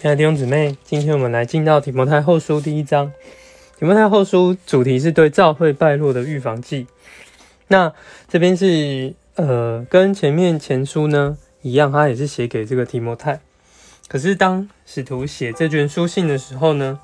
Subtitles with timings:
[0.00, 3.12] 亲爱的弟兄姊妹，今天我们来进到提摩太后书第一章。
[3.80, 6.86] 提摩太后书主题是对教会败落的预防剂。
[7.66, 7.92] 那
[8.28, 13.40] 这边是呃，跟前面前书呢一样，他也是写给这个提摩太。
[14.06, 17.00] 可是当使徒写这卷书信的时候呢，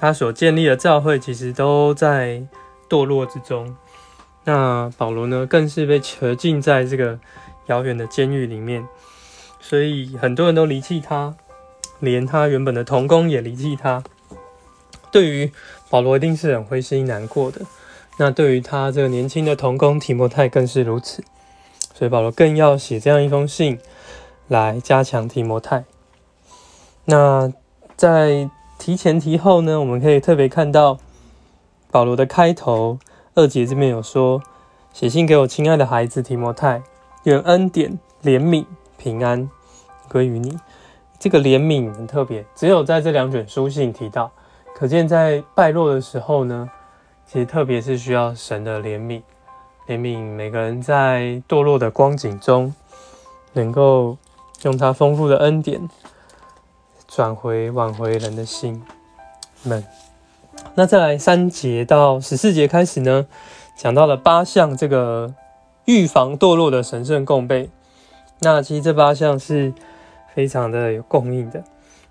[0.00, 2.42] 他所建立的教会其实都在
[2.90, 3.76] 堕落之中。
[4.42, 7.20] 那保罗呢，更是被囚禁在这个
[7.66, 8.84] 遥远的监狱里面，
[9.60, 11.32] 所以很多人都离弃他。
[12.00, 14.02] 连他原本的同工也离弃他，
[15.10, 15.52] 对于
[15.88, 17.62] 保罗一定是很灰心难过的。
[18.18, 21.22] 那对于他这个年轻的同工提摩太更是如此，
[21.94, 23.78] 所以保罗更要写这样一封信
[24.48, 25.84] 来加强提摩太。
[27.04, 27.52] 那
[27.96, 30.98] 在提前提后呢，我们可以特别看到
[31.90, 32.98] 保罗的开头
[33.34, 34.42] 二节这边有说
[34.92, 36.82] ：“写信给我亲爱的孩子提摩太，
[37.24, 38.64] 愿恩典、怜悯、
[38.98, 39.48] 平安
[40.08, 40.58] 归于你。”
[41.18, 44.30] 这个怜悯很特别，只有在这两卷书信提到，
[44.74, 46.68] 可见在败落的时候呢，
[47.26, 49.22] 其实特别是需要神的怜悯，
[49.88, 52.74] 怜悯每个人在堕落的光景中，
[53.54, 54.18] 能够
[54.62, 55.88] 用他丰富的恩典
[57.08, 58.82] 转回挽回人的心
[59.62, 59.82] 们。
[60.74, 63.26] 那再来三节到十四节开始呢，
[63.74, 65.34] 讲到了八项这个
[65.86, 67.70] 预防堕落的神圣供备。
[68.40, 69.72] 那其实这八项是。
[70.36, 71.64] 非常的有供应的，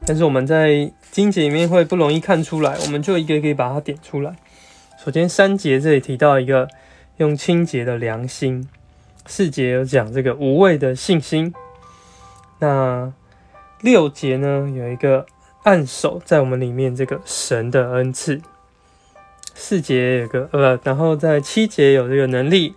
[0.04, 4.36] 但是我们在经节里面会不容易看出来，我们就一个一个把它点出来。
[4.98, 6.68] 首先三节这里提到一个
[7.18, 8.68] 用清洁的良心，
[9.28, 11.54] 四节有讲这个无畏的信心，
[12.58, 13.14] 那
[13.82, 15.28] 六节呢有一个
[15.62, 18.42] 按手在我们里面这个神的恩赐，
[19.54, 22.74] 四节有个呃，然后在七节有这个能力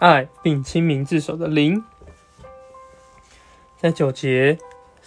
[0.00, 1.84] 爱并亲民自守的灵，
[3.80, 4.58] 在九节。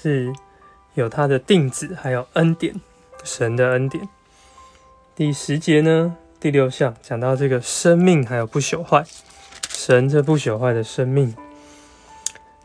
[0.02, 0.34] 是
[0.96, 2.74] 有他的定旨，还有恩典，
[3.24, 4.10] 神的恩典。
[5.16, 9.04] 第十节呢，第六项讲到这个生命还有不朽坏，
[9.70, 11.36] 神这不朽坏的生命。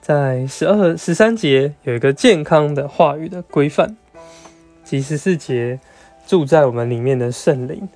[0.00, 3.98] 在十二、十三节有一个健康的话语的规范，
[4.82, 5.78] 及十四节
[6.26, 7.86] 住在我们里面的圣灵。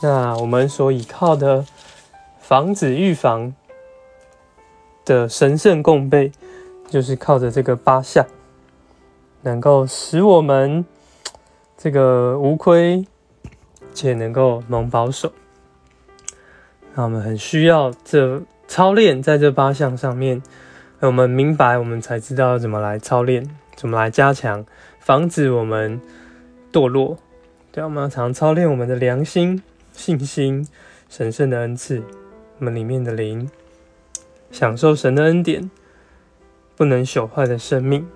[0.00, 1.64] 那我们所依靠的
[2.40, 3.54] 防止预防
[5.06, 6.30] 的神圣共备。
[6.94, 8.24] 就是靠着这个八项，
[9.42, 10.84] 能够使我们
[11.76, 13.04] 这个无亏，
[13.92, 15.32] 且能够蒙保守。
[16.94, 20.40] 那我们很需要这操练，在这八项上面，
[21.00, 23.44] 我们明白，我们才知道怎么来操练，
[23.74, 24.64] 怎么来加强，
[25.00, 26.00] 防止我们
[26.72, 27.18] 堕落。
[27.72, 29.60] 对，我们要常操练我们的良心、
[29.92, 30.64] 信心、
[31.08, 32.04] 神圣的恩赐，
[32.60, 33.50] 我们里面的灵，
[34.52, 35.68] 享受神的恩典。
[36.76, 38.06] 不能朽坏的生命，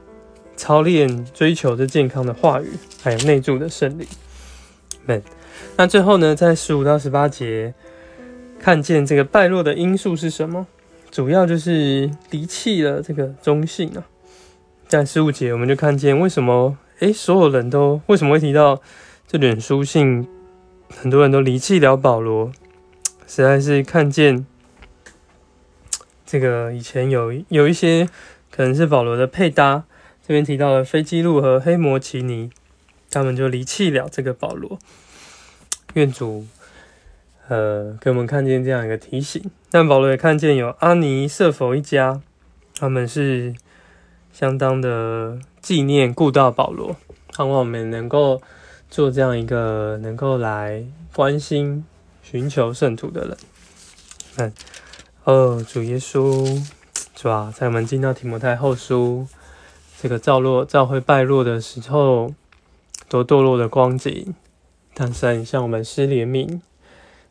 [0.56, 4.06] 操练追求着健康的话语，还有内住的圣灵。
[5.06, 5.22] 们，
[5.76, 7.72] 那最后呢，在十五到十八节，
[8.58, 10.66] 看见这个败落的因素是什么？
[11.10, 14.04] 主要就是离弃了这个中性啊。
[14.88, 18.82] 在十五节，我们就看见为什么，诶，所有人都为什么会提到
[19.28, 20.26] 这卷书信，
[20.88, 22.50] 很多人都离弃了保罗，
[23.28, 24.44] 实在是看见
[26.26, 28.08] 这个以前有有一些。
[28.58, 29.84] 可能是保罗的配搭，
[30.20, 32.50] 这边提到了飞机路和黑摩奇尼，
[33.08, 34.80] 他们就离弃了这个保罗。
[35.94, 36.44] 愿主，
[37.46, 39.48] 呃，给我们看见这样一个提醒。
[39.70, 42.20] 但保罗也看见有阿尼瑟佛一家，
[42.74, 43.54] 他们是
[44.32, 46.96] 相当的纪念顾到保罗，
[47.32, 48.42] 盼望我们能够
[48.90, 51.84] 做这样一个能够来关心、
[52.24, 53.36] 寻求圣徒的人。
[54.34, 54.52] 看，
[55.22, 56.60] 哦，主耶稣。
[57.20, 57.52] 是吧？
[57.52, 59.26] 在我们进到提摩太后书
[60.00, 62.32] 这个造落、造会败落的时候，
[63.08, 64.36] 都堕落的光景，
[64.94, 66.60] 但是向我们施怜悯，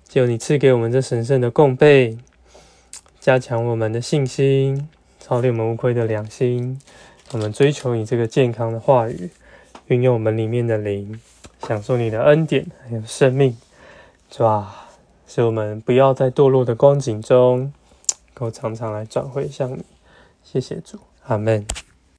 [0.06, 2.18] 就你赐给我们这神圣的供备，
[3.22, 4.90] 加强我们的信心，
[5.22, 6.78] 操练我们无愧的良心，
[7.32, 9.30] 我们追求你这个健康的话语，
[9.86, 11.18] 运用我们里面的灵，
[11.66, 13.56] 享受你的恩典还有生命，
[14.30, 14.90] 是吧？
[15.26, 17.72] 使我们不要在堕落的光景中。
[18.38, 19.84] 够常常来转回向你，
[20.44, 21.66] 谢谢主，阿门。